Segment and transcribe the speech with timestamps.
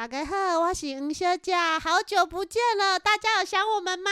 [0.00, 4.10] 大家好，我是黄小姐，好久不见了，大家有想我们吗？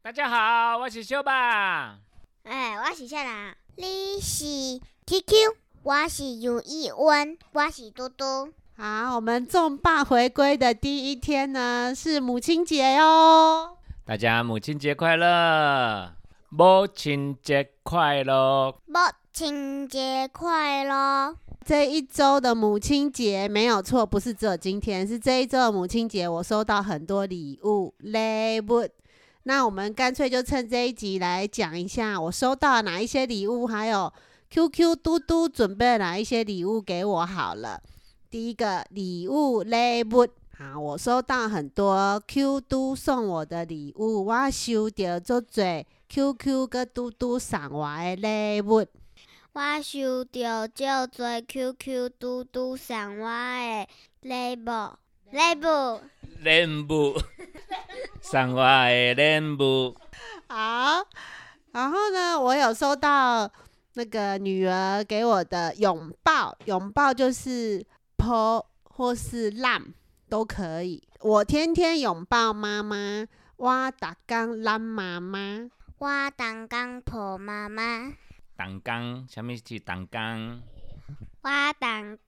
[0.00, 1.98] 大家好，我是小吧。
[2.44, 3.54] 哎，我是啥人？
[3.76, 8.50] 你是 QQ，我是尤一温，我是嘟嘟。
[8.78, 13.76] 好，我们重磅回归的第一天呢，是母亲节哟。
[14.06, 16.14] 大家母亲节快乐！
[16.48, 18.74] 母亲节快乐！
[18.86, 18.98] 母
[19.32, 21.34] 亲节快乐！
[21.64, 28.86] 这一周的母亲节没有错，不是只有今天，是这一周的母亲节，我收到很多礼物礼物。
[29.44, 34.12] 那我们干脆就趁这一集来讲一下，我收到哪一些礼物，还有
[34.50, 37.80] QQ 嘟嘟准备哪一些礼物给我好了。
[38.28, 40.28] 第一个礼物礼物，
[40.58, 48.84] 好，我收到很多 Q 嘟送我的礼物，我收到足多 QQ 跟嘟嘟送我的礼物。
[49.54, 50.84] 我收到足
[51.14, 53.86] 多 QQ 嘟嘟送我的
[54.22, 54.96] 礼物，
[55.30, 56.00] 礼物，
[56.38, 57.20] 礼物，
[58.22, 59.94] 送我的礼物。
[60.48, 61.06] 好，
[61.72, 63.52] 然后呢，我有收到
[63.92, 67.84] 那个女儿给我的拥抱，拥抱就是
[68.16, 69.92] 婆或是烂
[70.30, 71.06] 都可以。
[71.20, 78.14] 我天天拥抱妈妈，我打刚烂妈妈，我当刚婆妈妈，
[78.56, 80.62] 当工，啥物是当工？
[81.42, 82.18] 我当，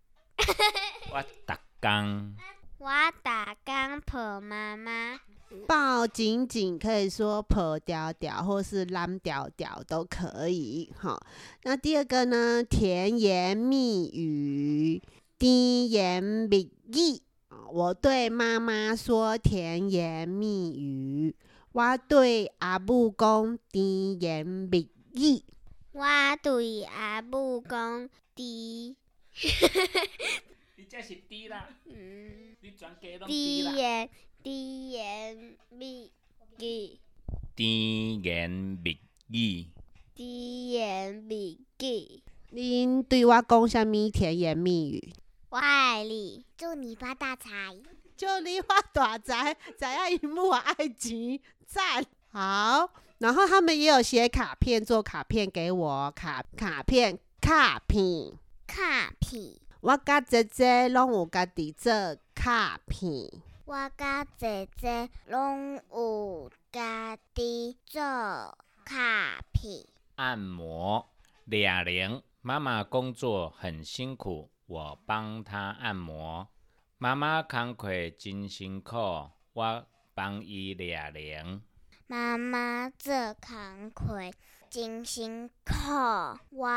[1.13, 2.35] 我打工，
[2.79, 2.89] 我
[3.23, 5.21] 打刚婆妈妈。
[5.69, 10.93] 抱紧紧可以说抱屌屌或是揽屌屌都可以。
[10.99, 11.25] 好，
[11.63, 12.61] 那第二个呢？
[12.65, 15.01] 甜言蜜语，
[15.39, 17.23] 甜言蜜语。
[17.71, 21.37] 我对妈妈说甜言蜜语，
[21.71, 25.45] 我对阿母讲甜言蜜语。
[25.95, 26.03] 我
[26.43, 28.43] 对阿母讲猪，
[30.75, 33.31] 你这是猪啦，嗯，你全家拢猪啦。
[34.43, 36.11] 甜言蜜
[36.59, 36.99] 语，
[37.55, 38.99] 甜言蜜
[39.29, 39.67] 语，
[40.17, 42.21] 甜言蜜语。
[42.51, 45.13] 您对我讲啥物甜言蜜语？
[45.51, 47.49] 我爱你，祝你发大财。
[48.17, 52.91] 祝你发大财，知影伊母我爱钱，赞好。
[53.19, 58.33] 然后他们也有写卡片，做卡片给我，卡卡片卡片。
[58.67, 61.93] 卡片，我甲姐姐拢有家己做
[62.35, 63.31] 卡片。
[63.67, 68.03] 我甲姐姐拢有家己做
[68.85, 69.87] 卡片。
[70.17, 71.09] 按摩，
[71.51, 72.23] 哑铃。
[72.41, 76.49] 妈妈工作很辛苦，我帮她按摩。
[76.99, 78.97] 妈妈工课真辛苦，
[79.53, 81.63] 我帮伊俩零。
[82.07, 84.31] 妈妈做工课
[84.69, 85.73] 真辛苦，
[86.51, 86.69] 我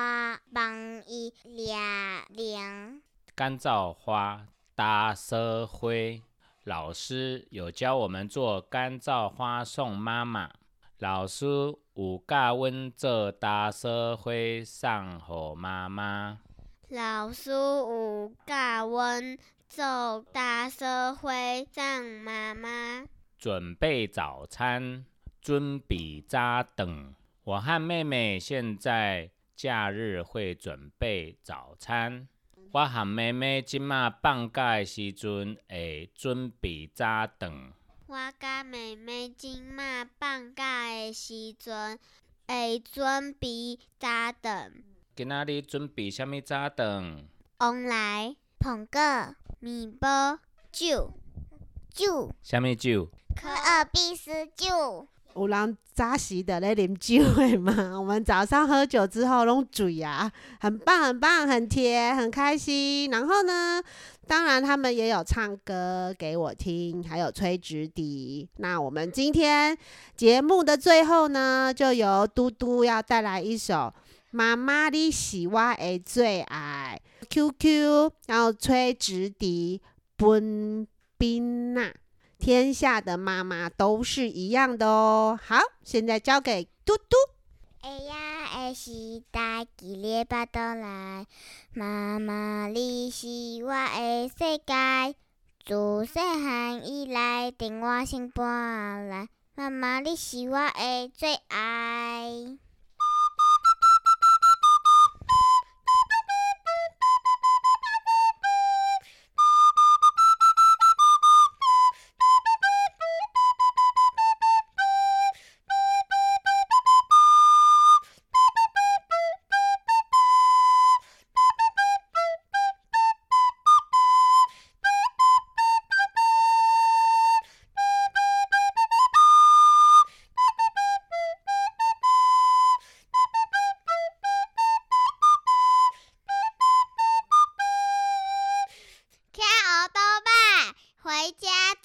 [0.54, 3.02] 帮伊俩零。
[3.36, 6.24] 干燥花搭社灰，
[6.64, 10.50] 老师有教我们做干燥花送妈妈。
[11.00, 11.46] 老师
[11.94, 16.40] 有教阮做搭社灰送互妈妈。
[16.88, 23.06] 老师有教阮做搭社灰送妈妈。
[23.38, 25.06] 准备早餐，
[25.48, 27.16] 准备早顿。
[27.46, 32.28] 我和妹妹现在假日会准备早餐。
[32.74, 37.72] 我和妹妹即马放假的时阵会准备早顿。
[38.08, 41.98] 我甲妹妹今麦放假的时阵
[42.46, 44.84] 会准备早顿。
[45.16, 47.26] 今仔日准备啥物早顿？
[47.60, 50.40] 往来、苹果、面包、
[50.74, 51.14] 酒、
[51.94, 53.10] 酒、啥物酒？
[53.34, 55.08] 可尔必斯酒。
[55.38, 57.72] 有人早时的咧啉酒的嘛？
[58.00, 63.10] 我们早上喝酒之后拢醉啊，很棒很棒，很甜，很开心。
[63.12, 63.82] 然后呢，
[64.26, 68.50] 当然他们也有唱歌给我听，还有吹直笛。
[68.58, 69.78] 那我们今天
[70.16, 73.74] 节目的最后呢，就由嘟嘟要带来一首
[74.32, 79.82] 《妈妈你是我的最爱》，QQ 要吹直笛，
[80.16, 81.92] 奔冰呐。
[82.40, 85.40] 天下的妈妈都是一样的哦。
[85.44, 87.16] 好，现在交给嘟嘟。
[87.82, 88.16] 哎呀
[88.68, 91.26] 会时代记咧巴肚内，
[91.74, 93.28] 妈妈你是
[93.64, 95.16] 我的世界，
[95.66, 102.58] 自细汉以来伫我身边来，妈妈你是我的最爱。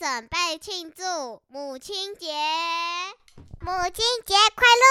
[0.03, 1.05] 准备庆祝
[1.47, 2.27] 母亲节，
[3.61, 4.85] 母亲节快乐！